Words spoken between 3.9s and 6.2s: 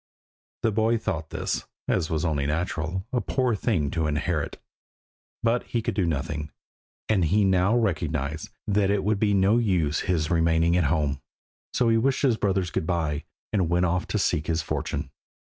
to inherit, but he could do